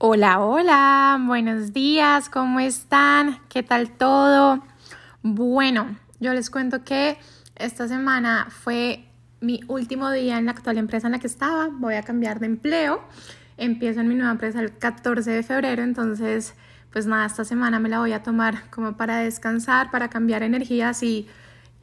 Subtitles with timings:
[0.00, 3.40] Hola, hola, buenos días, ¿cómo están?
[3.48, 4.62] ¿Qué tal todo?
[5.24, 7.18] Bueno, yo les cuento que
[7.56, 9.04] esta semana fue
[9.40, 11.68] mi último día en la actual empresa en la que estaba.
[11.72, 13.02] Voy a cambiar de empleo.
[13.56, 16.54] Empiezo en mi nueva empresa el 14 de febrero, entonces,
[16.92, 21.02] pues nada, esta semana me la voy a tomar como para descansar, para cambiar energías
[21.02, 21.26] y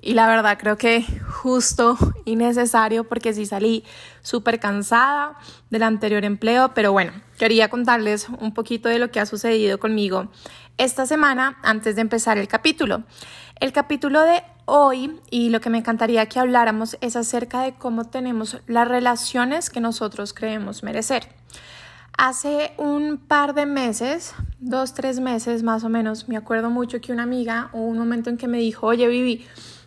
[0.01, 3.83] y la verdad creo que justo y necesario porque sí salí
[4.21, 5.37] súper cansada
[5.69, 10.29] del anterior empleo, pero bueno, quería contarles un poquito de lo que ha sucedido conmigo
[10.77, 13.03] esta semana antes de empezar el capítulo.
[13.59, 18.05] El capítulo de hoy y lo que me encantaría que habláramos es acerca de cómo
[18.05, 21.29] tenemos las relaciones que nosotros creemos merecer.
[22.17, 27.11] Hace un par de meses, dos, tres meses más o menos, me acuerdo mucho que
[27.11, 29.45] una amiga, hubo un momento en que me dijo, oye Vivi,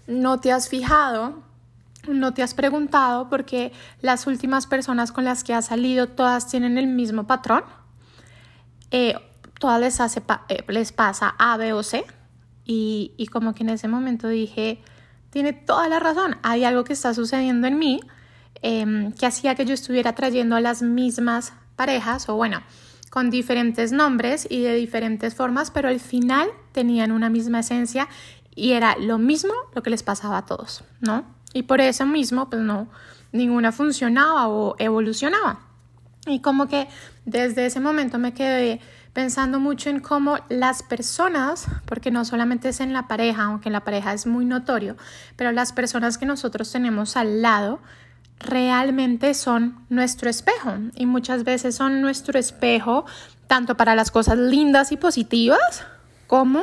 [0.09, 1.43] no te has fijado,
[2.09, 6.79] no te has preguntado porque las últimas personas con las que has salido todas tienen
[6.79, 7.63] el mismo patrón.
[8.91, 9.15] Eh,
[9.60, 12.05] todas les, hace eh, les pasa A, B o C.
[12.65, 14.82] Y, y, como que en ese momento dije,
[15.30, 18.01] tiene toda la razón, hay algo que está sucediendo en mí
[18.60, 22.60] em, que hacía que yo estuviera trayendo a las mismas parejas o bueno,
[23.10, 28.09] con diferentes nombres y de diferentes formas, pero al final tenían una misma esencia
[28.59, 31.24] y era lo mismo lo que les pasaba a todos, ¿no?
[31.52, 32.88] Y por eso mismo, pues no,
[33.32, 35.60] ninguna funcionaba o evolucionaba.
[36.26, 36.88] Y como que
[37.24, 38.80] desde ese momento me quedé
[39.12, 43.73] pensando mucho en cómo las personas, porque no solamente es en la pareja, aunque en
[43.73, 44.96] la pareja es muy notorio,
[45.36, 47.80] pero las personas que nosotros tenemos al lado
[48.40, 53.06] realmente son nuestro espejo y muchas veces son nuestro espejo
[53.46, 55.84] tanto para las cosas lindas y positivas
[56.26, 56.62] como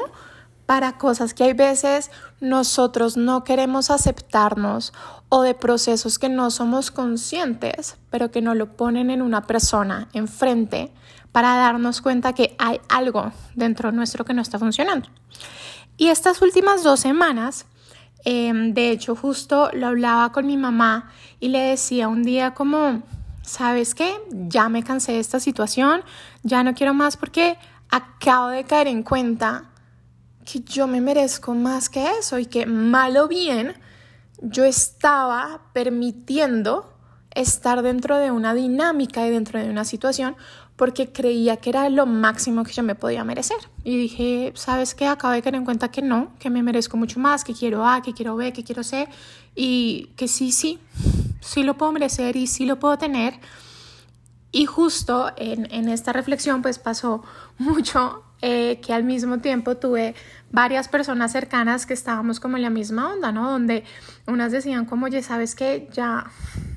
[0.65, 4.93] para cosas que hay veces nosotros no queremos aceptarnos
[5.29, 10.07] o de procesos que no somos conscientes, pero que nos lo ponen en una persona
[10.13, 10.91] enfrente
[11.31, 15.09] para darnos cuenta que hay algo dentro nuestro que no está funcionando.
[15.97, 17.65] Y estas últimas dos semanas,
[18.23, 23.03] em, de hecho, justo lo hablaba con mi mamá y le decía un día como,
[23.41, 24.13] ¿sabes qué?
[24.31, 26.03] Ya me cansé de esta situación,
[26.43, 27.57] ya no quiero más porque
[27.89, 29.65] acabo de caer en cuenta
[30.45, 33.73] que yo me merezco más que eso y que mal o bien
[34.41, 36.93] yo estaba permitiendo
[37.31, 40.35] estar dentro de una dinámica y dentro de una situación
[40.75, 43.57] porque creía que era lo máximo que yo me podía merecer.
[43.83, 45.07] Y dije, ¿sabes qué?
[45.07, 48.01] Acabo de caer en cuenta que no, que me merezco mucho más, que quiero A,
[48.01, 49.07] que quiero B, que quiero C,
[49.55, 50.79] y que sí, sí,
[51.39, 53.39] sí lo puedo merecer y sí lo puedo tener.
[54.51, 57.23] Y justo en, en esta reflexión pues pasó
[57.57, 60.13] mucho eh, que al mismo tiempo tuve
[60.51, 63.49] varias personas cercanas que estábamos como en la misma onda, ¿no?
[63.49, 63.83] Donde
[64.27, 65.89] unas decían como, oye, ¿sabes qué?
[65.91, 66.25] Ya,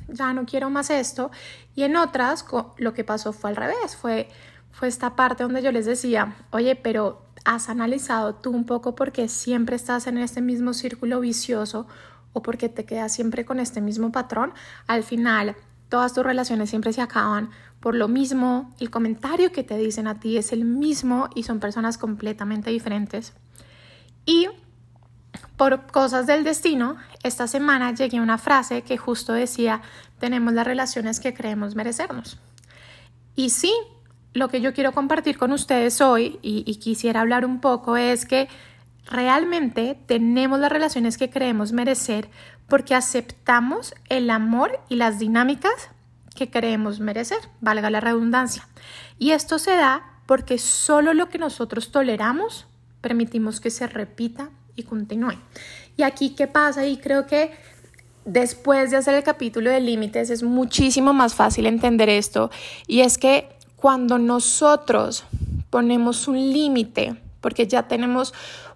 [0.08, 1.30] ya no quiero más esto.
[1.74, 2.44] Y en otras
[2.76, 4.28] lo que pasó fue al revés, fue,
[4.70, 9.28] fue esta parte donde yo les decía, oye, pero has analizado tú un poco porque
[9.28, 11.86] siempre estás en este mismo círculo vicioso
[12.32, 14.52] o porque te quedas siempre con este mismo patrón.
[14.86, 15.56] Al final,
[15.88, 20.18] todas tus relaciones siempre se acaban por lo mismo, el comentario que te dicen a
[20.18, 23.34] ti es el mismo y son personas completamente diferentes.
[24.26, 24.48] Y
[25.56, 29.80] por cosas del destino, esta semana llegué a una frase que justo decía,
[30.18, 32.38] tenemos las relaciones que creemos merecernos.
[33.36, 33.72] Y sí,
[34.34, 38.26] lo que yo quiero compartir con ustedes hoy y, y quisiera hablar un poco es
[38.26, 38.48] que
[39.06, 42.28] realmente tenemos las relaciones que creemos merecer
[42.66, 45.90] porque aceptamos el amor y las dinámicas
[46.38, 48.69] que creemos merecer, valga la redundancia.
[49.19, 52.66] Y esto se da porque solo lo que nosotros toleramos
[53.00, 55.34] permitimos que se repita y continúe.
[55.97, 56.87] Y aquí, ¿qué pasa?
[56.87, 57.50] Y creo que
[58.25, 62.53] después de hacer el capítulo de límites es muchísimo más fácil entender esto.
[62.87, 65.25] Y es que cuando nosotros
[65.70, 68.32] ponemos un límite, porque ya tenemos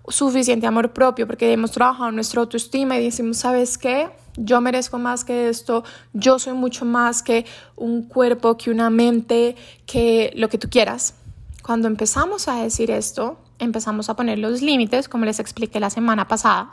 [0.09, 4.09] suficiente amor propio, porque hemos trabajado nuestra autoestima y decimos, ¿sabes qué?
[4.37, 7.44] Yo merezco más que esto, yo soy mucho más que
[7.76, 9.56] un cuerpo, que una mente,
[9.87, 11.14] que lo que tú quieras.
[11.62, 16.29] Cuando empezamos a decir esto, empezamos a poner los límites, como les expliqué la semana
[16.29, 16.73] pasada.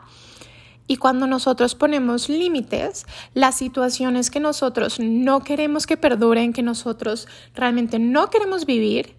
[0.87, 7.27] Y cuando nosotros ponemos límites, las situaciones que nosotros no queremos que perduren, que nosotros
[7.53, 9.18] realmente no queremos vivir,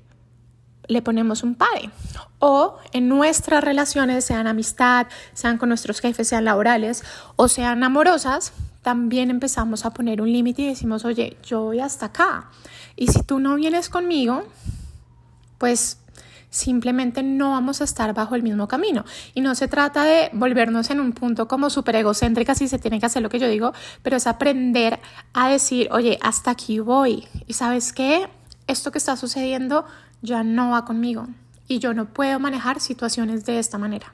[0.91, 1.91] le ponemos un padre.
[2.39, 7.05] O en nuestras relaciones, sean amistad, sean con nuestros jefes, sean laborales
[7.37, 8.53] o sean amorosas,
[8.83, 12.51] también empezamos a poner un límite y decimos, oye, yo voy hasta acá.
[12.97, 14.43] Y si tú no vienes conmigo,
[15.59, 15.99] pues
[16.51, 19.05] simplemente no vamos a estar bajo el mismo camino.
[19.35, 22.99] Y no se trata de volvernos en un punto como súper egocéntrica si se tiene
[22.99, 23.73] que hacer lo que yo digo,
[24.03, 24.99] pero es aprender
[25.33, 27.29] a decir, oye, hasta aquí voy.
[27.47, 28.29] ¿Y sabes qué?
[28.67, 29.85] Esto que está sucediendo
[30.23, 31.27] ya no va conmigo
[31.67, 34.13] y yo no puedo manejar situaciones de esta manera.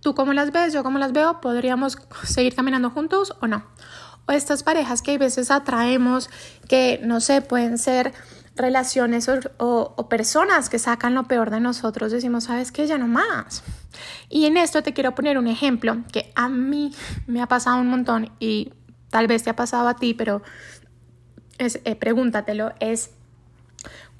[0.00, 0.72] ¿Tú cómo las ves?
[0.72, 1.40] ¿Yo cómo las veo?
[1.40, 3.64] ¿Podríamos seguir caminando juntos o no?
[4.26, 6.30] O estas parejas que a veces atraemos,
[6.68, 8.12] que no sé, pueden ser
[8.56, 12.86] relaciones o, personas que sacan lo peor de nosotros, decimos, ¿sabes qué?
[12.86, 13.62] Ya no más.
[14.28, 16.92] Y en esto te quiero poner un ejemplo que a mí
[17.26, 18.72] me ha pasado un montón y
[19.10, 20.42] tal vez te ha pasado a ti, pero
[21.58, 23.10] es, eh, pregúntatelo, es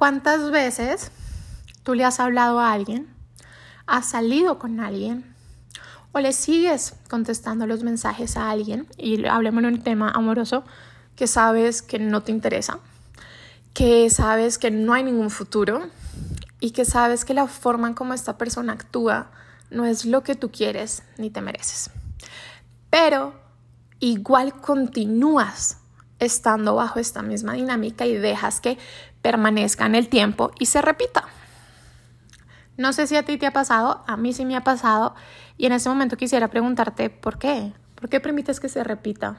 [0.03, 1.13] ¿cuántas veces
[1.85, 3.07] tú le has hablado a alguien,
[3.87, 5.33] has salido con alguien
[6.11, 10.65] o le sigues contestando los mensajes a alguien y hablemos de un tema amoroso
[11.15, 12.81] que sabes que no te interesa?
[13.75, 15.89] que sabes que no hay ningún futuro
[16.59, 19.31] y que sabes que la forma en cómo esta persona actúa
[19.71, 21.91] no es lo que tú quieres ni te mereces.
[22.91, 23.35] Pero
[24.01, 25.79] igual continúas
[26.19, 28.79] estando bajo esta misma dinámica y dejas que
[29.23, 31.25] permanezca en el tiempo y se repita.
[32.77, 35.15] No sé si a ti te ha pasado, a mí sí me ha pasado
[35.57, 39.37] y en ese momento quisiera preguntarte por qué, por qué permites que se repita,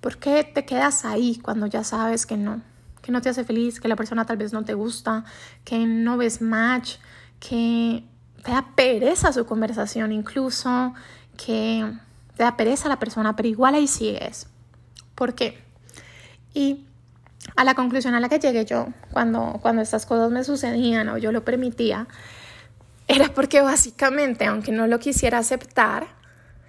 [0.00, 2.60] por qué te quedas ahí cuando ya sabes que no
[3.02, 5.24] que no te hace feliz, que la persona tal vez no te gusta,
[5.64, 6.96] que no ves match,
[7.40, 8.04] que
[8.44, 10.92] te da pereza su conversación incluso,
[11.36, 11.90] que
[12.36, 14.48] te da pereza la persona, pero igual ahí sigues.
[15.14, 15.62] ¿Por qué?
[16.52, 16.84] Y
[17.56, 21.18] a la conclusión a la que llegué yo cuando, cuando estas cosas me sucedían o
[21.18, 22.06] yo lo permitía,
[23.06, 26.06] era porque básicamente, aunque no lo quisiera aceptar,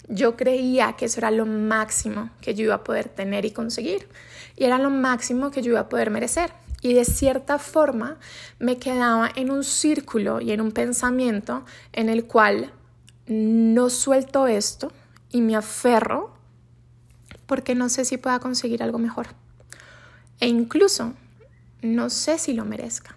[0.07, 4.07] yo creía que eso era lo máximo que yo iba a poder tener y conseguir
[4.59, 6.51] y era lo máximo que yo iba a poder merecer.
[6.81, 8.17] Y de cierta forma
[8.59, 12.71] me quedaba en un círculo y en un pensamiento en el cual
[13.27, 14.91] no suelto esto
[15.29, 16.33] y me aferro
[17.45, 19.27] porque no sé si pueda conseguir algo mejor.
[20.39, 21.13] E incluso
[21.81, 23.15] no sé si lo merezca.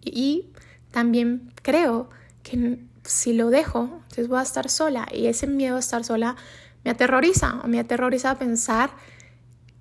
[0.00, 0.46] Y
[0.90, 2.10] también creo
[2.42, 5.08] que si lo dejo, entonces voy a estar sola.
[5.12, 6.36] Y ese miedo a estar sola
[6.84, 8.90] me aterroriza o me aterroriza pensar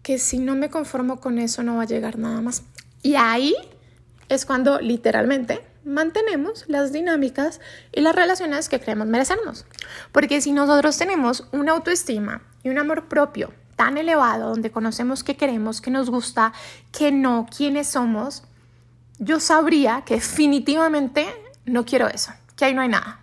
[0.03, 2.63] que si no me conformo con eso no va a llegar nada más.
[3.03, 3.55] Y ahí
[4.29, 7.59] es cuando literalmente mantenemos las dinámicas
[7.91, 9.65] y las relaciones que creemos merecernos.
[10.11, 15.35] Porque si nosotros tenemos una autoestima y un amor propio tan elevado, donde conocemos qué
[15.35, 16.53] queremos, qué nos gusta,
[16.91, 18.43] qué no, quiénes somos,
[19.17, 21.25] yo sabría que definitivamente
[21.65, 23.21] no quiero eso, que ahí no hay nada.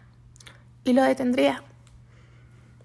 [0.82, 1.62] Y lo detendría.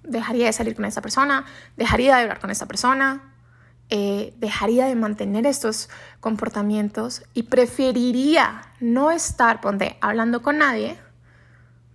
[0.03, 3.33] Dejaría de salir con esa persona, dejaría de hablar con esa persona,
[3.89, 10.99] eh, dejaría de mantener estos comportamientos y preferiría no estar, ponte, hablando con nadie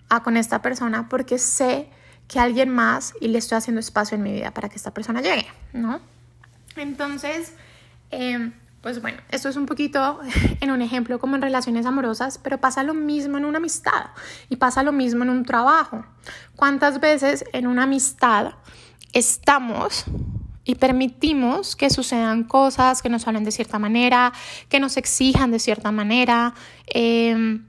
[0.08, 1.88] a con esta persona porque sé
[2.28, 5.20] que alguien más y le estoy haciendo espacio en mi vida para que esta persona
[5.22, 6.00] llegue, ¿no?
[6.76, 7.54] Entonces,
[8.10, 8.52] em,
[8.82, 10.20] pues bueno, esto es un poquito
[10.60, 14.10] en un ejemplo como en relaciones amorosas, pero pasa lo mismo en una amistad
[14.48, 16.04] y pasa lo mismo en un trabajo.
[16.54, 18.52] ¿Cuántas veces en una amistad
[19.12, 20.04] estamos
[20.64, 24.34] y permitimos que sucedan cosas, que nos hablen de cierta manera,
[24.68, 26.52] que nos exijan de cierta manera,
[26.86, 27.66] em,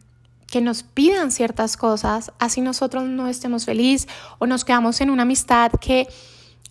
[0.50, 4.07] que nos pidan ciertas cosas, así nosotros no estemos felices
[4.40, 6.07] o nos quedamos en una amistad que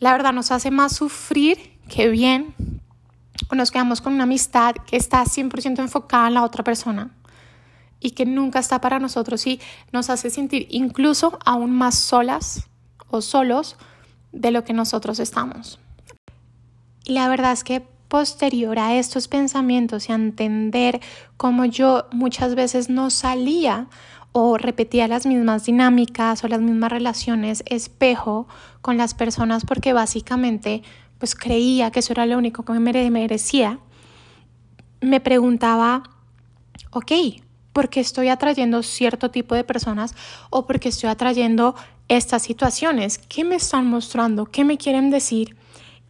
[0.01, 2.55] la verdad nos hace más sufrir que bien,
[3.51, 7.11] o nos quedamos con una amistad que está 100% enfocada en la otra persona
[8.01, 9.61] y que nunca está para nosotros y
[9.93, 12.69] nos hace sentir incluso aún más solas
[13.09, 13.77] o solos
[14.33, 15.81] de lo que nosotros estamos.
[17.05, 21.01] Y la verdad es que posterior a estos pensamientos y a entender
[21.37, 23.87] cómo yo muchas veces no salía
[24.33, 28.47] o repetía las mismas dinámicas o las mismas relaciones espejo
[28.83, 30.83] con las personas porque básicamente
[31.19, 33.81] pues creía que eso era lo único que me merecía,
[35.01, 36.05] me preguntaba,
[36.91, 37.13] ok,
[37.73, 40.15] ¿por qué estoy atrayendo cierto tipo de personas
[40.51, 41.75] o por qué estoy atrayendo
[42.09, 43.19] estas situaciones?
[43.19, 44.47] ¿Qué me están mostrando?
[44.47, 45.58] ¿Qué me quieren decir?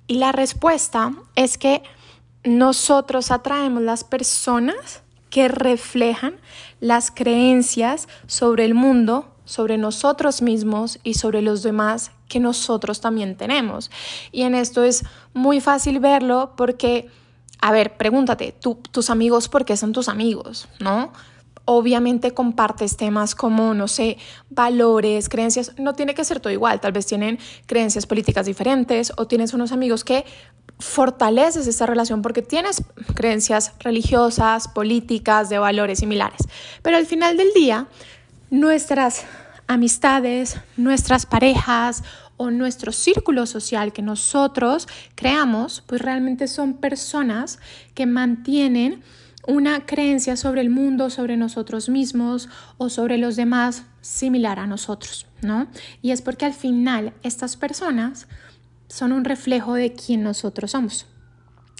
[0.08, 1.82] Y la respuesta es que
[2.42, 6.36] nosotros atraemos las personas que reflejan
[6.80, 13.36] las creencias sobre el mundo, sobre nosotros mismos y sobre los demás que nosotros también
[13.36, 13.90] tenemos.
[14.32, 17.08] Y en esto es muy fácil verlo porque,
[17.60, 20.68] a ver, pregúntate, tus amigos, ¿por qué son tus amigos?
[20.80, 21.12] ¿No?
[21.70, 24.16] Obviamente compartes temas como, no sé,
[24.48, 29.26] valores, creencias, no tiene que ser todo igual, tal vez tienen creencias políticas diferentes o
[29.26, 30.24] tienes unos amigos que
[30.78, 32.82] fortaleces esta relación porque tienes
[33.14, 36.40] creencias religiosas, políticas, de valores similares.
[36.80, 37.86] Pero al final del día,
[38.48, 39.26] nuestras
[39.66, 42.02] amistades, nuestras parejas
[42.38, 47.58] o nuestro círculo social que nosotros creamos, pues realmente son personas
[47.92, 49.02] que mantienen
[49.48, 55.26] una creencia sobre el mundo, sobre nosotros mismos o sobre los demás similar a nosotros,
[55.40, 55.68] ¿no?
[56.02, 58.28] Y es porque al final estas personas
[58.88, 61.06] son un reflejo de quién nosotros somos.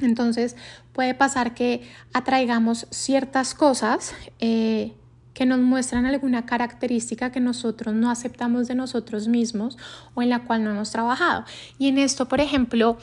[0.01, 0.57] Entonces
[0.95, 1.83] puede pasar que
[2.15, 4.95] atraigamos ciertas cosas eh,
[5.35, 9.77] que nos muestran alguna característica que nosotros no aceptamos de nosotros mismos
[10.15, 11.45] o en la cual no hemos trabajado.
[11.79, 12.97] Y en esto, por ejemplo,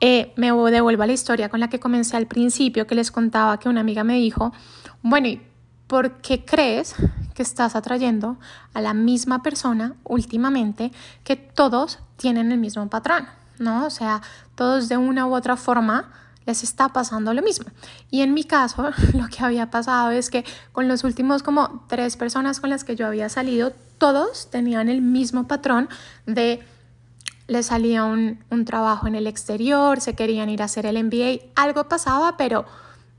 [0.00, 3.58] eh, me devuelvo a la historia con la que comencé al principio, que les contaba
[3.58, 4.52] que una amiga me dijo,
[5.02, 5.42] bueno, ¿y
[5.86, 6.94] por qué crees
[7.34, 8.38] que estás atrayendo
[8.72, 10.92] a la misma persona últimamente
[11.24, 13.26] que todos tienen el mismo patrón?
[13.58, 13.84] ¿No?
[13.84, 14.22] O sea,
[14.54, 16.10] todos de una u otra forma
[16.46, 17.66] les está pasando lo mismo.
[18.10, 22.16] Y en mi caso, lo que había pasado es que con los últimos como tres
[22.16, 25.88] personas con las que yo había salido, todos tenían el mismo patrón
[26.24, 26.62] de
[27.50, 31.50] les salía un, un trabajo en el exterior, se querían ir a hacer el MBA,
[31.56, 32.64] algo pasaba, pero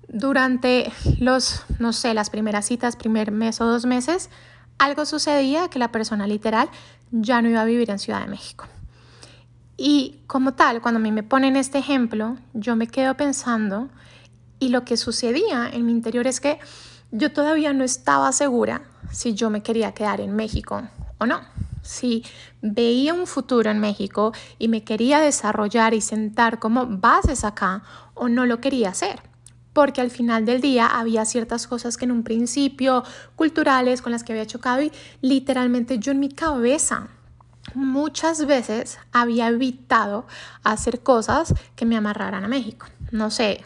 [0.08, 4.30] durante los, no sé, las primeras citas, primer mes o dos meses,
[4.78, 6.70] algo sucedía que la persona literal
[7.12, 8.66] ya no iba a vivir en Ciudad de México.
[9.76, 13.90] Y como tal, cuando a mí me ponen este ejemplo, yo me quedo pensando
[14.60, 16.58] y lo que sucedía en mi interior es que
[17.12, 20.84] yo todavía no estaba segura si yo me quería quedar en México
[21.18, 21.42] o no.
[21.82, 22.24] Si
[22.62, 27.84] veía un futuro en México y me quería desarrollar y sentar como bases acá
[28.14, 29.22] o no lo quería hacer.
[29.74, 33.04] Porque al final del día había ciertas cosas que en un principio
[33.36, 37.08] culturales con las que había chocado y literalmente yo en mi cabeza
[37.74, 40.26] muchas veces había evitado
[40.64, 42.88] hacer cosas que me amarraran a México.
[43.12, 43.64] No sé,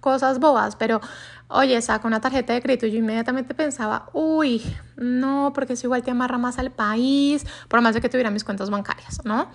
[0.00, 1.00] cosas bobas, pero
[1.48, 4.62] oye, saco una tarjeta de crédito yo inmediatamente pensaba, uy,
[4.96, 8.44] no, porque eso igual te amarra más al país, por más de que tuviera mis
[8.44, 9.50] cuentas bancarias, ¿no?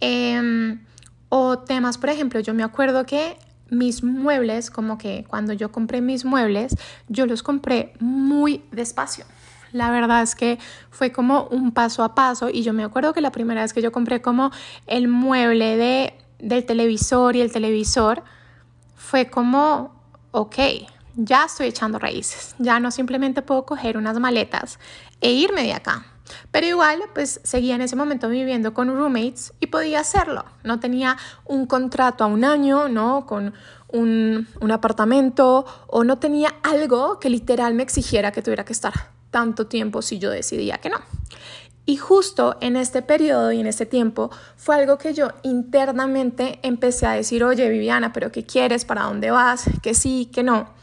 [0.00, 0.84] Em,
[1.28, 3.38] o temas, por ejemplo, yo me acuerdo que
[3.70, 6.76] mis muebles, como que cuando yo compré mis muebles,
[7.08, 9.24] yo los compré muy despacio.
[9.72, 10.58] La verdad es que
[10.90, 13.82] fue como un paso a paso y yo me acuerdo que la primera vez que
[13.82, 14.52] yo compré como
[14.86, 18.22] el mueble de, del televisor y el televisor
[18.94, 20.00] fue como,
[20.30, 20.56] ok,
[21.16, 24.78] ya estoy echando raíces, ya no simplemente puedo coger unas maletas
[25.20, 26.06] e irme de acá.
[26.50, 30.44] Pero igual, pues seguía en ese momento viviendo con roommates y podía hacerlo.
[30.64, 33.26] No tenía un contrato a un año, ¿no?
[33.26, 33.54] Con
[33.88, 38.92] un, un apartamento o no tenía algo que literal me exigiera que tuviera que estar
[39.30, 40.98] tanto tiempo si yo decidía que no.
[41.88, 47.06] Y justo en este periodo y en este tiempo fue algo que yo internamente empecé
[47.06, 48.84] a decir, oye Viviana, pero ¿qué quieres?
[48.84, 49.66] ¿Para dónde vas?
[49.82, 50.75] Que sí, que no.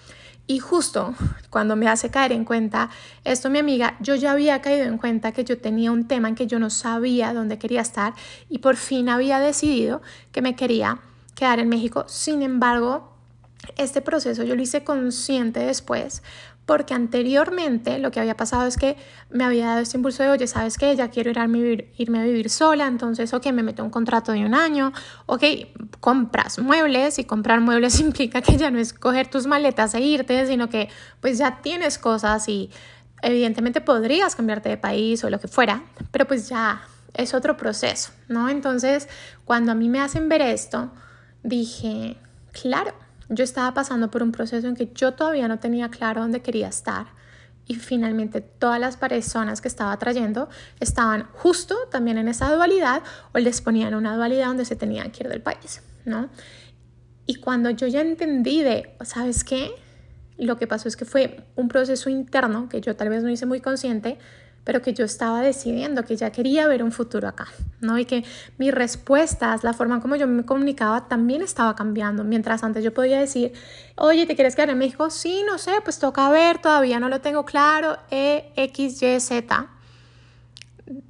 [0.46, 1.16] Y justo
[1.50, 2.90] cuando me hace caer en cuenta
[3.24, 6.36] esto mi amiga, yo ya había caído en cuenta que yo tenía un tema en
[6.36, 8.14] que yo no sabía dónde quería estar
[8.50, 10.02] y por fin había decidido
[10.34, 11.00] que me quería
[11.36, 12.04] quedar en México.
[12.08, 13.14] Sin embargo,
[13.78, 16.22] este proceso yo lo hice consciente después
[16.66, 18.96] porque anteriormente lo que había pasado es que
[19.30, 20.96] me había dado este impulso de, oye, ¿sabes qué?
[20.96, 24.32] Ya quiero ir a vivir, irme a vivir sola, entonces, ok, me meto un contrato
[24.32, 24.94] de un año,
[25.26, 25.44] ok,
[26.00, 30.46] compras muebles y comprar muebles implica que ya no es coger tus maletas e irte,
[30.48, 30.90] sino que
[31.20, 32.70] pues ya tienes cosas y
[33.22, 36.82] evidentemente podrías cambiarte de país o lo que fuera, pero pues ya
[37.14, 38.50] es otro proceso, ¿no?
[38.50, 39.08] Entonces,
[39.46, 40.92] cuando a mí me hacen ver esto,
[41.44, 42.18] dije,
[42.52, 42.94] claro,
[43.36, 46.68] yo estaba pasando por un proceso en que yo todavía no tenía claro dónde quería
[46.68, 47.08] estar
[47.66, 50.50] y finalmente todas las personas que estaba trayendo
[50.80, 55.24] estaban justo también en esa dualidad o les ponían una dualidad donde se tenían que
[55.24, 56.30] ir del país, ¿no?
[57.26, 59.72] Y cuando yo ya entendí de, ¿sabes qué?
[60.38, 63.46] Lo que pasó es que fue un proceso interno que yo tal vez no hice
[63.46, 64.18] muy consciente,
[64.64, 67.48] pero que yo estaba decidiendo que ya quería ver un futuro acá,
[67.82, 67.98] ¿no?
[68.00, 68.24] Y que
[68.58, 72.24] mis respuestas, la forma como yo me comunicaba también estaba cambiando.
[72.24, 73.54] Mientras antes yo podía decir,
[73.96, 75.10] oye, ¿te quieres quedar en México?
[75.10, 79.68] Sí, no sé, pues toca ver, todavía no lo tengo claro, E, X, Y, Z.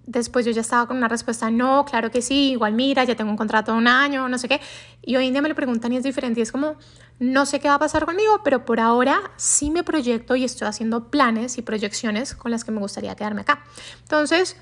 [0.05, 3.31] Después yo ya estaba con una respuesta, no, claro que sí, igual mira, ya tengo
[3.31, 4.61] un contrato de un año, no sé qué.
[5.01, 6.39] Y hoy en día me lo preguntan y es diferente.
[6.39, 6.75] Y es como,
[7.23, 10.67] no sé qué va a pasar conmigo, pero por ahora sí me proyecto y estoy
[10.67, 13.63] haciendo planes y proyecciones con las que me gustaría quedarme acá.
[14.01, 14.57] Entonces,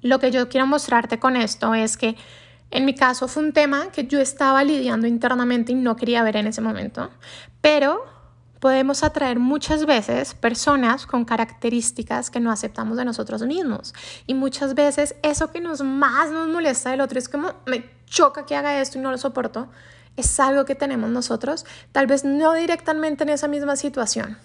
[0.00, 2.16] lo que yo quiero mostrarte con esto es que
[2.70, 6.36] en mi caso fue un tema que yo estaba lidiando internamente y no quería ver
[6.36, 7.10] en ese momento,
[7.60, 8.04] pero
[8.58, 13.92] podemos atraer muchas veces personas con características que no aceptamos de nosotros mismos.
[14.26, 18.46] Y muchas veces eso que nos más nos molesta del otro es como me choca
[18.46, 19.68] que haga esto y no lo soporto
[20.16, 24.38] es algo que tenemos nosotros, tal vez no directamente en esa misma situación,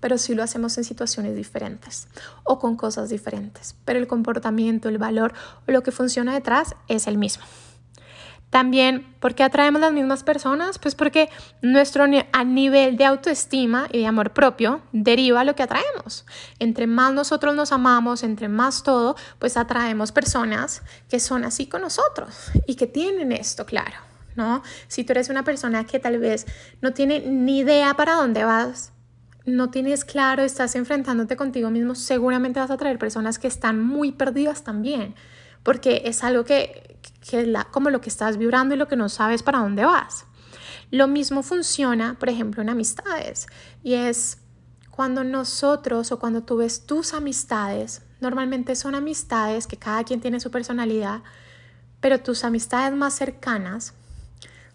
[0.00, 2.08] pero sí lo hacemos en situaciones diferentes
[2.44, 5.32] o con cosas diferentes, pero el comportamiento, el valor
[5.66, 7.44] lo que funciona detrás es el mismo.
[8.50, 10.78] También, ¿por qué atraemos las mismas personas?
[10.78, 11.28] Pues porque
[11.62, 16.24] nuestro a nivel de autoestima y de amor propio deriva lo que atraemos.
[16.58, 21.82] Entre más nosotros nos amamos, entre más todo, pues atraemos personas que son así con
[21.82, 23.96] nosotros y que tienen esto claro,
[24.36, 24.62] ¿no?
[24.88, 26.46] Si tú eres una persona que tal vez
[26.80, 28.92] no tiene ni idea para dónde vas,
[29.46, 34.12] no tienes claro, estás enfrentándote contigo mismo, seguramente vas a atraer personas que están muy
[34.12, 35.14] perdidas también,
[35.62, 38.96] porque es algo que, que es la, como lo que estás vibrando y lo que
[38.96, 40.26] no sabes para dónde vas.
[40.90, 43.46] Lo mismo funciona, por ejemplo, en amistades,
[43.82, 44.38] y es
[44.90, 50.40] cuando nosotros o cuando tú ves tus amistades, normalmente son amistades que cada quien tiene
[50.40, 51.22] su personalidad,
[52.00, 53.94] pero tus amistades más cercanas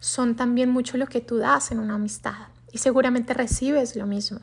[0.02, 4.40] son también mucho lo que tú das en una amistad y seguramente recibes lo mismo.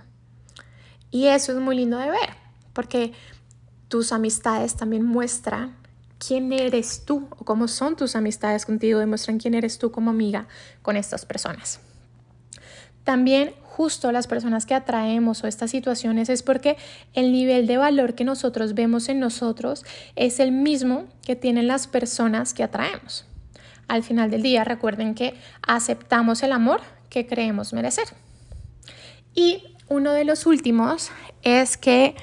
[1.11, 2.31] Y eso es muy lindo de ver,
[2.73, 3.12] porque
[3.88, 5.77] tus amistades también muestran
[6.19, 10.47] quién eres tú o cómo son tus amistades contigo, demuestran quién eres tú como amiga
[10.81, 11.81] con estas personas.
[13.03, 16.77] También justo las personas que atraemos o estas situaciones es porque
[17.15, 19.85] el nivel de valor que nosotros vemos en nosotros
[20.15, 23.25] es el mismo que tienen las personas que atraemos.
[23.88, 28.07] Al final del día recuerden que aceptamos el amor que creemos merecer.
[29.35, 31.11] Y uno de los últimos
[31.42, 32.14] es que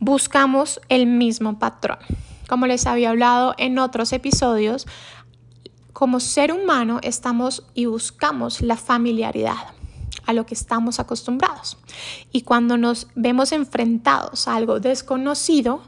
[0.00, 1.98] buscamos el mismo patrón.
[2.48, 4.86] Como les había hablado en otros episodios,
[5.92, 9.74] como ser humano estamos y buscamos la familiaridad
[10.26, 11.78] a lo que estamos acostumbrados.
[12.32, 15.82] Y cuando nos vemos enfrentados a algo desconocido,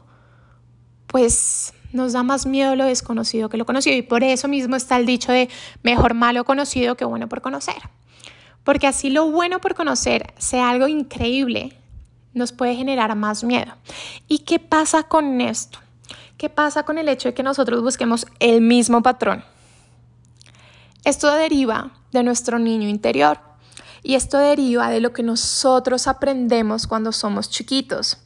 [1.07, 3.95] pues nos da más miedo lo desconocido que lo conocido.
[3.95, 5.49] Y por eso mismo está el dicho de
[5.83, 7.81] mejor malo conocido que bueno por conocer.
[8.63, 11.75] Porque así lo bueno por conocer sea algo increíble,
[12.33, 13.73] nos puede generar más miedo.
[14.27, 15.79] ¿Y qué pasa con esto?
[16.37, 19.43] ¿Qué pasa con el hecho de que nosotros busquemos el mismo patrón?
[21.03, 23.39] Esto deriva de nuestro niño interior
[24.03, 28.17] y esto deriva de lo que nosotros aprendemos cuando somos chiquitos.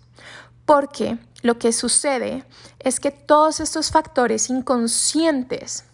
[0.66, 2.46] Porque lo que sucede
[2.80, 5.86] es que todos estos factores inconscientes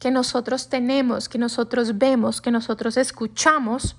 [0.00, 3.96] que nosotros tenemos, que nosotros vemos, que nosotros escuchamos,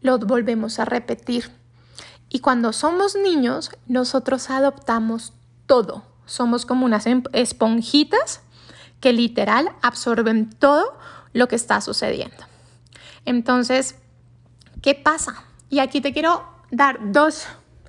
[0.00, 1.50] lo volvemos a repetir.
[2.28, 5.32] Y cuando somos niños, nosotros adoptamos
[5.66, 6.02] todo.
[6.26, 8.40] Somos como unas em, esponjitas
[9.00, 10.98] que literal absorben todo
[11.32, 12.44] lo que está sucediendo.
[13.24, 13.96] Entonces,
[14.82, 15.44] ¿qué pasa?
[15.68, 17.46] Y aquí te quiero dar dos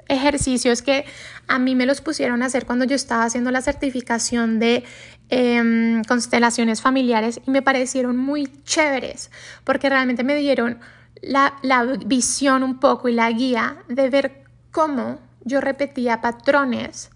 [0.09, 1.05] ejercicios que
[1.47, 4.83] a mí me los pusieron a hacer cuando yo estaba haciendo la certificación de
[5.29, 9.29] Em, constelaciones familiares y me parecieron muy chéveres
[9.65, 10.79] porque realmente me dieron
[11.21, 17.09] la, la visión un poco y la guía de ver cómo yo repetía patrones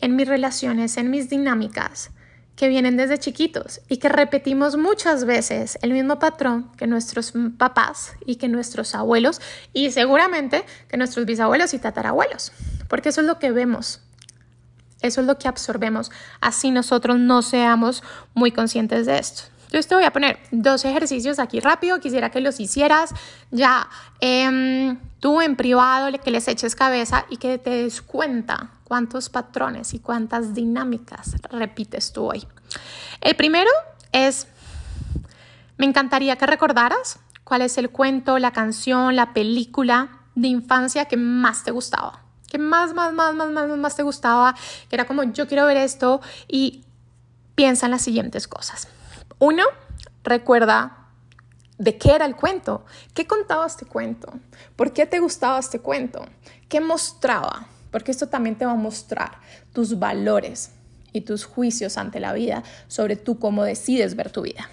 [0.00, 2.10] en mis relaciones, en mis dinámicas
[2.56, 8.12] que vienen desde chiquitos y que repetimos muchas veces el mismo patrón que nuestros papás
[8.24, 9.40] y que nuestros abuelos
[9.72, 12.52] y seguramente que nuestros bisabuelos y tatarabuelos,
[12.88, 14.00] porque eso es lo que vemos
[15.02, 18.02] eso es lo que absorbemos, así nosotros no seamos
[18.34, 19.42] muy conscientes de esto.
[19.70, 23.10] Yo te voy a poner dos ejercicios aquí rápido, quisiera que los hicieras
[23.50, 23.88] ya
[24.20, 29.94] em, tú en privado, que les eches cabeza y que te des cuenta cuántos patrones
[29.94, 32.46] y cuántas dinámicas repites tú hoy.
[33.20, 33.70] El primero
[34.12, 34.46] es,
[35.76, 41.16] me encantaría que recordaras cuál es el cuento, la canción, la película de infancia que
[41.16, 44.54] más te gustaba que más, más, más, más, más, más te gustaba,
[44.88, 46.84] que era como yo quiero ver esto y
[47.54, 48.88] piensa en las siguientes cosas.
[49.38, 49.64] Uno,
[50.22, 51.05] recuerda
[51.78, 52.84] de qué era el cuento,
[53.14, 54.32] qué contaba este cuento,
[54.76, 56.24] por qué te gustaba este cuento,
[56.68, 59.40] qué mostraba, porque esto también te va a mostrar
[59.72, 60.72] tus valores
[61.12, 64.68] y tus juicios ante la vida sobre tú cómo decides ver tu vida.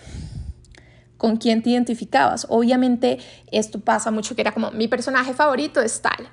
[1.17, 2.45] ¿Con quién te identificabas?
[2.49, 3.19] Obviamente
[3.51, 6.29] esto pasa mucho que era como mi personaje favorito es tal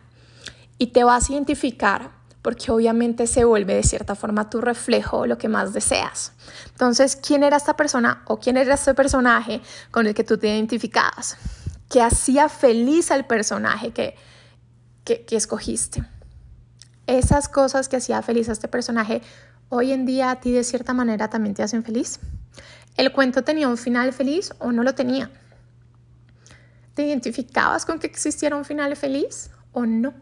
[0.79, 5.39] y te vas a identificar porque obviamente se vuelve de cierta forma tu reflejo, lo
[5.39, 6.33] que más deseas.
[6.71, 10.49] Entonces, ¿quién era esta persona o quién era este personaje con el que tú te
[10.49, 11.37] identificabas?
[11.89, 14.15] ¿Qué hacía feliz al personaje que,
[15.05, 16.05] que, que escogiste?
[17.07, 19.21] Esas cosas que hacía feliz a este personaje,
[19.69, 22.21] hoy en día a ti de cierta manera también te hacen feliz.
[22.97, 25.31] ¿El cuento tenía un final feliz o no lo tenía?
[26.95, 30.15] ¿Te identificabas con que existiera un final feliz o no?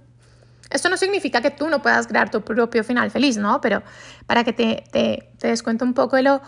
[0.70, 3.60] Esto no significa que tú no puedas crear tu propio final feliz, ¿no?
[3.60, 3.82] Pero
[4.26, 6.42] para que te, te, te des cuenta un poco de, lo,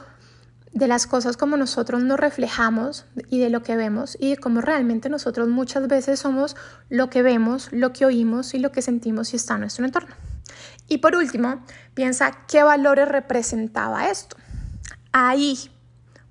[0.72, 4.60] de las cosas como nosotros nos reflejamos y de lo que vemos y de cómo
[4.60, 6.56] realmente nosotros muchas veces somos
[6.88, 10.14] lo que vemos, lo que oímos y lo que sentimos y está en nuestro entorno.
[10.88, 14.36] Y por último, piensa qué valores representaba esto.
[15.12, 15.70] Ahí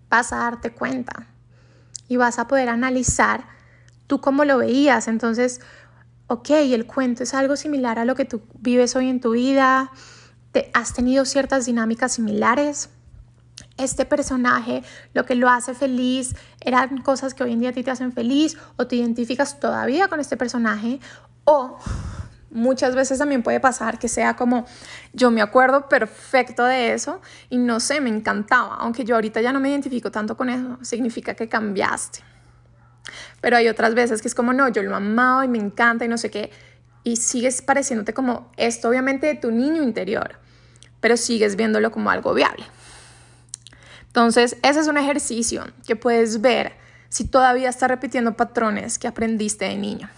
[0.10, 1.28] vas a darte cuenta
[2.08, 3.46] y vas a poder analizar
[4.08, 5.08] tú cómo lo veías.
[5.08, 5.62] Entonces,
[6.30, 9.92] ok, el cuento es algo similar a lo que tú vives hoy en tu vida,
[10.52, 12.92] te, has tenido ciertas dinámicas similares.
[13.78, 17.84] Este personaje, lo que lo hace feliz, eran cosas que hoy en día a ti
[17.84, 21.00] te hacen feliz o te identificas todavía con este personaje
[21.44, 21.78] o
[22.52, 24.66] Muchas veces también puede pasar que sea como
[25.14, 29.54] yo me acuerdo perfecto de eso y no sé, me encantaba, aunque yo ahorita ya
[29.54, 32.22] no me identifico tanto con eso, significa que cambiaste.
[33.42, 36.08] Pero hay otras veces que es como no, yo lo amaba y me encanta y
[36.08, 36.52] no sé qué,
[37.04, 40.38] y sigues pareciéndote como esto obviamente de tu niño interior,
[41.00, 42.66] pero sigues viéndolo como algo viable.
[44.08, 46.74] Entonces, ese es un ejercicio que puedes ver
[47.10, 50.10] si todavía estás repitiendo patrones que aprendiste de niño.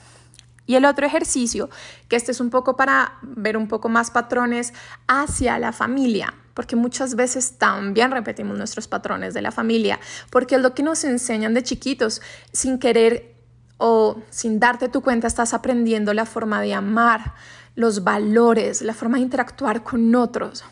[0.66, 1.70] Y el otro ejercicio,
[2.08, 4.74] que este es un poco para ver un poco más patrones
[5.08, 10.62] hacia la familia, porque muchas veces también repetimos nuestros patrones de la familia, porque es
[10.62, 12.22] lo que nos enseñan de chiquitos,
[12.52, 13.36] sin querer
[13.78, 17.34] o sin darte tu cuenta, estás aprendiendo la forma de amar,
[17.76, 20.64] los valores, la forma de interactuar con otros,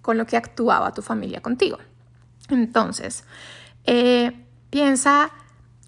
[0.00, 1.78] con lo que actuaba tu familia contigo.
[2.48, 3.24] Entonces,
[3.84, 5.30] eh, piensa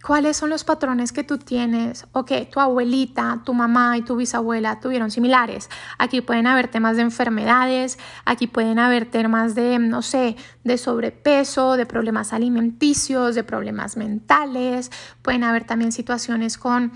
[0.07, 4.17] ¿Cuáles son los patrones que tú tienes o que tu abuelita, tu mamá y tu
[4.17, 5.71] bisabuela tuvieron similares?
[5.97, 11.79] Aquí pueden haber temas de enfermedades, aquí pueden haber temas de, no sé, de sobrepeso,
[11.79, 14.91] de problemas alimenticios, de problemas mentales,
[15.23, 16.93] pueden haber también situaciones con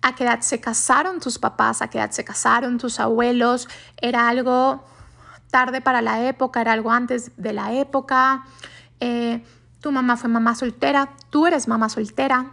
[0.00, 4.30] a qué edad se casaron tus papás, a qué edad se casaron tus abuelos, era
[4.30, 4.82] algo
[5.50, 8.46] tarde para la época, era algo antes de la época.
[9.00, 9.44] Eh,
[9.84, 12.52] tu mamá fue mamá soltera, tú eres mamá soltera.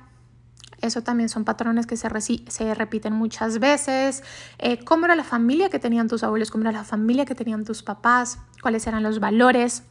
[0.82, 4.22] Eso también son patrones que se, repiten muchas veces.
[4.58, 6.52] Eh, ¿Cómo era la familia que tenían tus abuelos?
[6.52, 8.40] ¿Cómo era la familia que tenían tus papás?
[8.62, 9.84] ¿Cuáles eran los valores?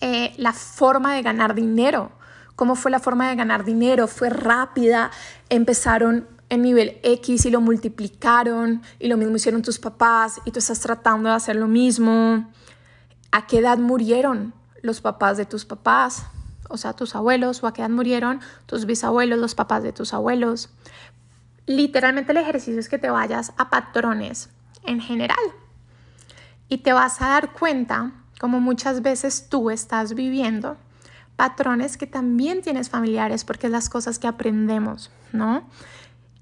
[0.00, 2.10] Eh, la forma de ganar dinero.
[2.56, 4.08] ¿Cómo fue la forma de ganar dinero?
[4.08, 5.12] ¿Fue rápida?
[5.48, 10.58] ¿Empezaron en nivel X y lo multiplicaron y lo mismo hicieron tus papás y tú
[10.58, 12.50] estás tratando de hacer lo mismo?
[13.30, 14.54] ¿A qué edad murieron?
[14.86, 16.24] Los papás de tus papás,
[16.68, 20.70] o sea, tus abuelos, o a qué murieron tus bisabuelos, los papás de tus abuelos.
[21.66, 24.48] Literalmente el ejercicio es que te vayas a patrones
[24.84, 25.36] en general
[26.68, 30.76] y te vas a dar cuenta como muchas veces tú estás viviendo
[31.34, 35.68] patrones que también tienes familiares porque es las cosas que aprendemos, ¿no?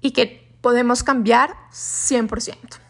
[0.01, 2.84] Y que podemos cambiar 100%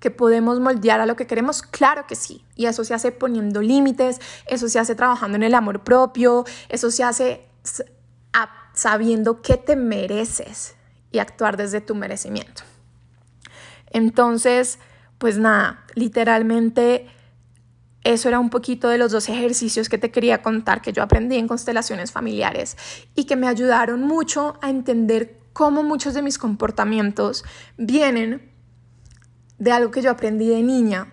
[0.00, 1.62] que podemos moldear a lo que queremos?
[1.62, 2.44] Claro que sí.
[2.54, 6.90] Y eso se hace poniendo límites, eso se hace trabajando en el amor propio, eso
[6.90, 7.44] se hace
[8.74, 10.76] sabiendo qué te mereces
[11.10, 12.62] y actuar desde tu merecimiento.
[13.90, 14.78] Entonces,
[15.18, 17.08] pues nada, literalmente
[18.04, 21.36] eso era un poquito de los dos ejercicios que te quería contar que yo aprendí
[21.36, 22.76] en constelaciones familiares
[23.16, 27.44] y que me ayudaron mucho a entender cómo muchos de mis comportamientos
[27.76, 28.47] vienen
[29.58, 31.08] de algo que yo aprendí de niña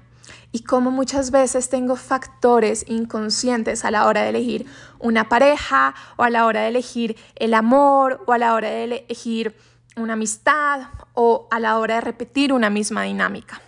[0.52, 4.66] y cómo muchas veces tengo factores inconscientes a la hora de elegir
[5.00, 8.86] una pareja o a la hora de elegir el amor o a la hora de
[8.86, 9.56] elegir
[9.98, 13.62] una amistad o a la hora de repetir una misma dinámica.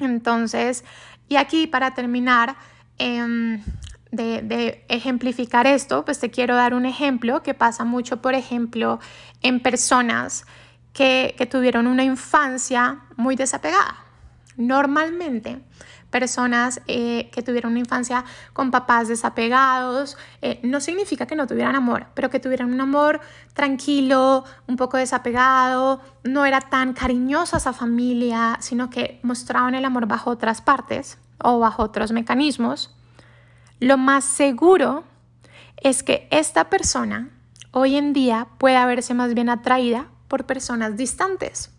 [0.00, 0.84] Entonces,
[1.28, 2.56] y aquí para terminar
[2.98, 3.62] em,
[4.10, 9.00] de, ejemplificar esto, pues te quiero dar un ejemplo que pasa mucho, por ejemplo,
[9.40, 10.44] en personas
[10.92, 13.96] que, tuvieron una infancia muy desapegada.
[14.56, 15.62] Normalmente,
[16.10, 21.74] personas eh, que tuvieron una infancia con papás desapegados, eh, no significa que no tuvieran
[21.74, 23.20] amor, pero que tuvieran un amor
[23.54, 30.06] tranquilo, un poco desapegado, no era tan cariñosa esa familia, sino que mostraban el amor
[30.06, 32.94] bajo otras partes o bajo otros mecanismos.
[33.80, 35.04] Lo más seguro
[35.78, 37.30] es que esta persona
[37.72, 41.70] hoy en día pueda verse más bien atraída por personas distantes.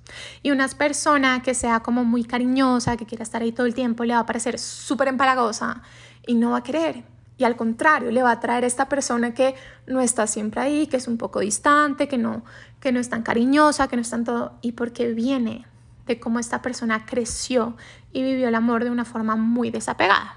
[0.43, 4.03] Y una persona que sea como muy cariñosa, que quiera estar ahí todo el tiempo,
[4.03, 5.81] le va a parecer súper empalagosa
[6.27, 7.03] y no va a querer.
[7.39, 9.55] Y al contrario, le va a traer esta persona que
[9.87, 12.45] no está siempre ahí, que es un poco distante, que no,
[12.79, 14.59] que no es tan cariñosa, que no es tan todo.
[14.61, 15.65] Y porque viene
[16.05, 17.75] de cómo esta persona creció
[18.11, 20.35] y vivió el amor de una forma muy desapegada.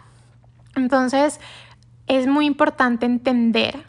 [0.75, 1.39] Entonces,
[2.07, 3.85] es muy importante entender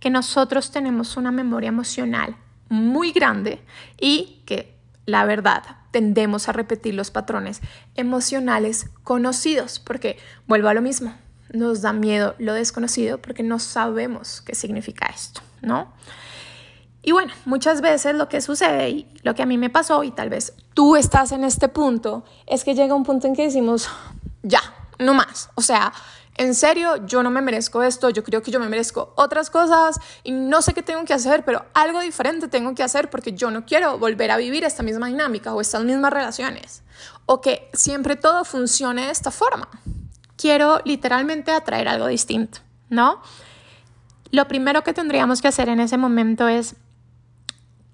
[0.00, 2.36] que nosotros tenemos una memoria emocional
[2.70, 3.60] muy grande
[3.98, 7.60] y que la verdad tendemos a repetir los patrones
[7.96, 11.14] emocionales conocidos porque vuelvo a lo mismo,
[11.52, 15.92] nos da miedo lo desconocido porque no sabemos qué significa esto, ¿no?
[17.02, 20.10] Y bueno, muchas veces lo que sucede y lo que a mí me pasó y
[20.10, 23.88] tal vez tú estás en este punto es que llega un punto en que decimos,
[24.42, 24.60] ya,
[24.98, 25.92] no más, o sea,
[26.40, 30.00] en serio, yo no me merezco esto, yo creo que yo me merezco otras cosas
[30.24, 33.50] y no sé qué tengo que hacer, pero algo diferente tengo que hacer porque yo
[33.50, 36.82] no quiero volver a vivir esta misma dinámica o estas mismas relaciones
[37.26, 39.68] o que siempre todo funcione de esta forma.
[40.36, 43.20] Quiero literalmente atraer algo distinto, ¿no?
[44.30, 46.74] Lo primero que tendríamos que hacer en ese momento es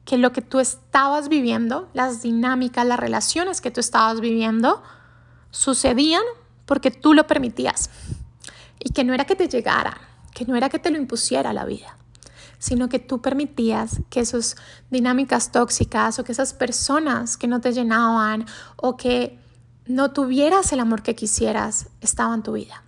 [0.05, 4.85] que lo que tú estabas viviendo, las dinámicas, las relaciones que tú estabas viviendo,
[5.51, 6.23] sucedían
[6.65, 7.91] porque tú lo permitías.
[8.87, 10.01] Y que no era que te llegara,
[10.33, 11.97] que no era que te lo impusiera la vida,
[12.61, 14.55] sino que tú permitías que esas
[14.91, 18.47] dinámicas tóxicas o que esas personas que no te llenaban
[18.77, 19.41] o que
[19.87, 22.85] no tuvieras el amor que quisieras estaban en tu vida.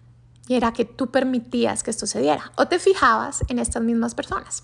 [0.47, 4.63] Y era que tú permitías que esto se o te fijabas en estas mismas personas.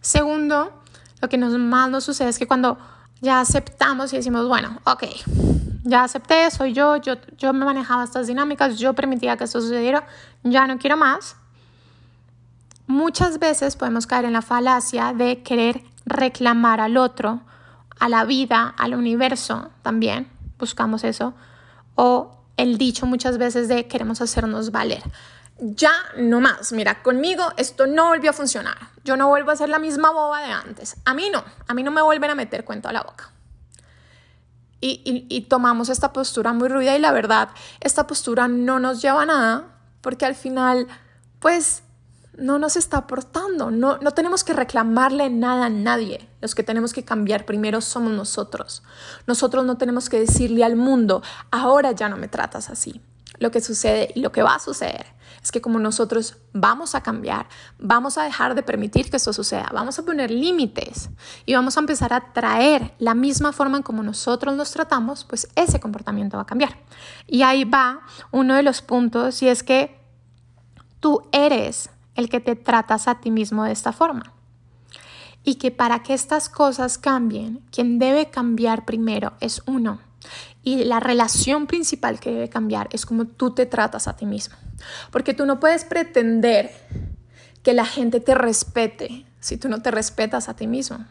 [0.00, 0.82] Segundo,
[1.20, 2.78] lo que nos, más nos sucede es que cuando
[3.20, 5.04] ya aceptamos y decimos, bueno, ok,
[5.86, 10.06] ya acepté, soy yo, yo, yo me manejaba estas dinámicas, yo permitía que esto sucediera,
[10.42, 11.36] ya no quiero más.
[12.86, 17.40] Muchas veces podemos caer en la falacia de querer reclamar al otro,
[17.98, 21.34] a la vida, al universo también, buscamos eso,
[21.94, 25.02] o el dicho muchas veces de queremos hacernos valer
[25.58, 26.72] ya no más.
[26.72, 28.76] Mira, conmigo esto no volvió a funcionar.
[29.04, 30.96] Yo no vuelvo a ser la misma boba de antes.
[31.04, 33.30] A mí no, a mí no me vuelven a meter cuento a la boca.
[34.80, 37.48] Y, tomamos esta postura muy ruida y la verdad,
[37.80, 39.64] esta postura no nos lleva a nada
[40.00, 40.86] porque al final,
[41.40, 41.82] pues,
[42.36, 43.70] no nos está aportando.
[43.70, 46.28] No, no tenemos que reclamarle nada a nadie.
[46.40, 48.82] Los que tenemos que cambiar primero somos nosotros.
[49.26, 53.00] Nosotros no tenemos que decirle al mundo, ahora ya no me tratas así.
[53.38, 55.06] Lo que sucede y lo que va a suceder
[55.42, 59.70] es que como nosotros vamos a cambiar, vamos a dejar de permitir que eso suceda,
[59.72, 61.10] vamos a poner límites
[61.44, 65.48] y vamos a empezar a traer la misma forma en como nosotros nos tratamos, pues
[65.54, 66.76] ese comportamiento va a cambiar.
[67.26, 68.00] Y ahí va
[68.32, 70.00] uno de los puntos y es que
[71.00, 74.32] tú eres el que te tratas a ti mismo de esta forma.
[75.44, 80.00] Y que para que estas cosas cambien, quien debe cambiar primero es uno.
[80.66, 84.56] Y la relación principal que debe cambiar es cómo tú te tratas a ti mismo.
[85.12, 86.72] Porque tú no puedes pretender
[87.62, 91.06] que la gente te respete si tú no te respetas a ti mismo.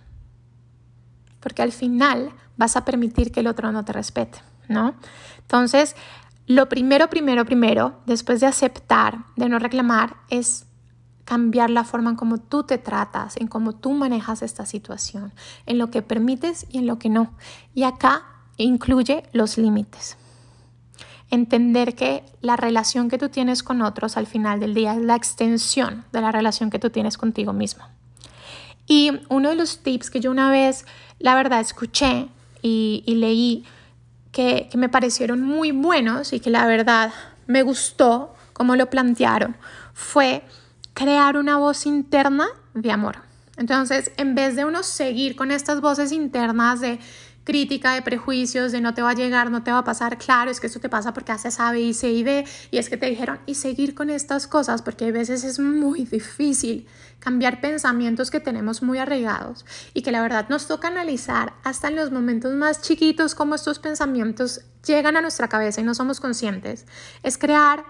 [1.40, 4.94] Porque al final vas a permitir que el otro no te respete, ¿no?
[5.40, 5.96] Entonces,
[6.48, 10.66] lo primero, primero, primero, después de aceptar, de no reclamar, es
[11.24, 15.32] cambiar la forma en cómo tú te tratas, en cómo tú manejas esta situación,
[15.66, 17.34] en lo que permites y en lo que no.
[17.74, 20.18] Y acá incluye los límites
[21.32, 25.16] entender que la relación que tú tienes con otros al final del día es la
[25.16, 27.86] extensión de la relación que tú tienes contigo mismo.
[28.88, 30.86] Y uno de los tips que yo una vez,
[31.20, 32.28] la verdad, escuché
[32.62, 33.64] y, leí
[34.32, 37.12] que, que me parecieron muy buenos y que la verdad
[37.48, 39.56] me gustó como lo plantearon
[39.94, 40.44] fue
[40.94, 43.18] crear una voz interna de amor.
[43.58, 47.00] Entonces, en vez de uno seguir con estas voces internas de
[47.46, 50.52] crítica, de prejuicios, de no te va a llegar, no te va a pasar, claro,
[50.52, 52.90] es que eso te pasa porque haces A, B y C y D, y es
[52.90, 56.88] que te dijeron, y seguir con estas cosas, porque a veces es muy difícil
[57.20, 61.96] cambiar pensamientos que tenemos muy arraigados y que la verdad nos toca analizar hasta en
[61.96, 66.86] los momentos más chiquitos cómo estos pensamientos llegan a nuestra cabeza y no somos conscientes,
[67.24, 67.86] es crear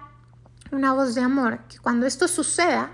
[0.71, 2.91] una voz de amor, que cuando esto suceda,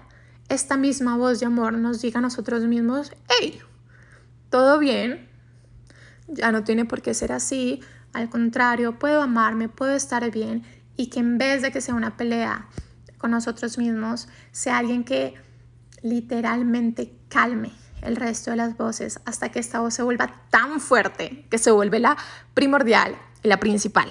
[0.47, 3.60] esta misma voz de amor nos diga a nosotros mismos, hey,
[4.50, 5.31] todo bien,
[6.32, 7.82] ya no tiene por qué ser así,
[8.13, 10.63] al contrario, puedo amarme, puedo estar bien
[10.98, 12.67] y que en vez de que sea una pelea
[13.17, 15.36] con nosotros mismos, sea alguien que
[16.02, 21.46] literalmente calme el resto de las voces hasta que esta voz se vuelva tan fuerte
[21.50, 22.17] que se vuelve la
[22.54, 24.10] primordial y la principal.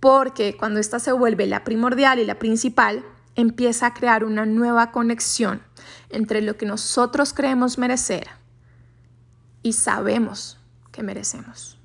[0.00, 3.04] Porque cuando esta se vuelve la primordial y la principal,
[3.36, 5.62] empieza a crear una nueva conexión
[6.10, 8.28] entre lo que nosotros creemos merecer
[9.64, 10.58] y sabemos
[10.92, 11.76] que merecemos.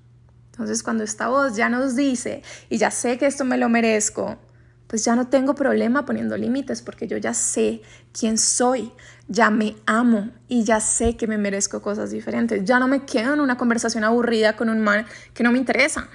[0.51, 4.37] Entonces cuando esta voz ya nos dice, y ya sé que esto me lo merezco,
[4.85, 8.91] pues ya no tengo problema poniendo límites porque yo ya sé quién soy,
[9.27, 12.65] ya me amo y ya sé que me merezco cosas diferentes.
[12.65, 16.09] Ya no me quedo en una conversación aburrida con un man que no me interesa,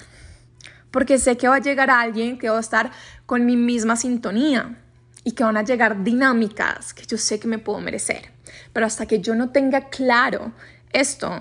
[0.90, 2.90] porque sé que va a llegar alguien que va a estar
[3.24, 4.76] con mi misma sintonía
[5.24, 8.32] y que van a llegar dinámicas que yo sé que me puedo merecer.
[8.74, 10.52] Pero hasta que yo no tenga claro
[10.94, 11.40] esto,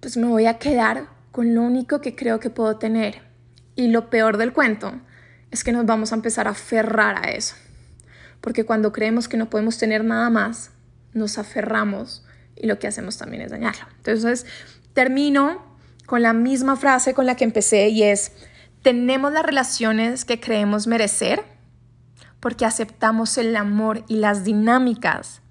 [0.00, 3.22] pues me voy a quedar con lo único que creo que puedo tener.
[3.76, 5.00] Y lo peor del cuento
[5.50, 7.54] es que nos vamos a empezar a aferrar a eso.
[8.40, 10.70] Porque cuando creemos que no podemos tener nada más,
[11.12, 12.24] nos aferramos
[12.56, 13.86] y lo que hacemos también es dañarlo.
[13.96, 14.46] Entonces,
[14.92, 15.64] termino
[16.06, 18.32] con la misma frase con la que empecé y es,
[18.82, 21.42] tenemos las relaciones que creemos merecer
[22.40, 25.42] porque aceptamos el amor y las dinámicas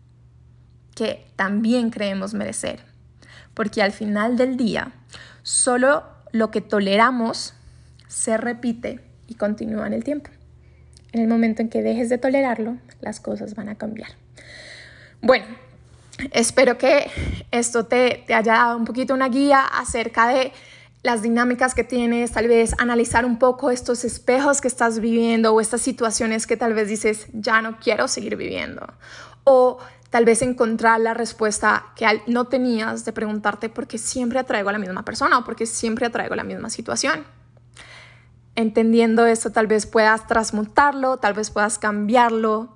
[0.95, 2.88] que también creemos merecer.
[3.59, 4.93] Porque al final del día,
[5.43, 7.53] solo lo que toleramos
[8.07, 10.29] se repite y continúa en el tiempo.
[11.11, 14.11] En el momento en que dejes de tolerarlo, las cosas van a cambiar.
[15.21, 15.45] Bueno,
[16.31, 17.11] espero que
[17.51, 20.53] esto te, te haya dado un poquito una guía acerca de
[21.01, 25.61] las dinámicas que tienes, tal vez analizar un poco estos espejos que estás viviendo o
[25.61, 28.85] estas situaciones que tal vez dices, ya no quiero seguir viviendo.
[29.45, 34.69] O tal vez encontrar la respuesta que no tenías de preguntarte por qué siempre atraigo
[34.69, 37.23] a la misma persona o por qué siempre atraigo a la misma situación.
[38.55, 42.75] Entendiendo esto, tal vez puedas transmutarlo, tal vez puedas cambiarlo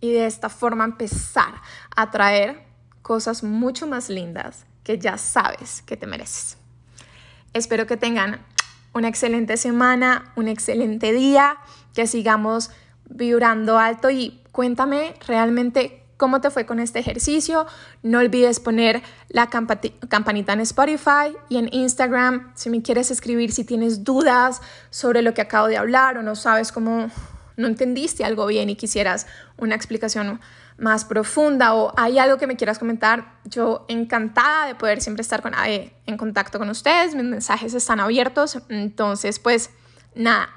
[0.00, 1.54] y de esta forma empezar
[1.96, 2.62] a atraer
[3.00, 6.57] cosas mucho más lindas que ya sabes que te mereces.
[7.52, 8.40] Espero que tengan
[8.94, 11.58] una excelente semana, un excelente día,
[11.94, 12.70] que sigamos
[13.08, 17.66] vibrando alto y cuéntame realmente cómo te fue con este ejercicio.
[18.02, 23.64] No olvides poner la campanita en Spotify y en Instagram si me quieres escribir si
[23.64, 27.10] tienes dudas sobre lo que acabo de hablar o no sabes cómo
[27.56, 30.40] no entendiste algo bien y quisieras una explicación
[30.78, 35.42] más profunda o hay algo que me quieras comentar, yo encantada de poder siempre estar
[35.42, 39.70] con, eh, en contacto con ustedes, mis mensajes están abiertos, entonces pues
[40.14, 40.48] nada,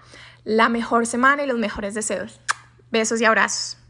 [0.43, 2.39] la mejor semana y los mejores deseos.
[2.91, 3.80] Besos y abrazos.